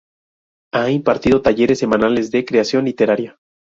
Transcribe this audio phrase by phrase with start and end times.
[0.73, 3.37] Ha impartido talleres semanales de creación literaria.